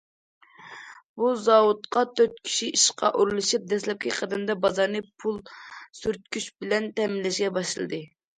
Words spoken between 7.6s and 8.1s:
باشلىدى.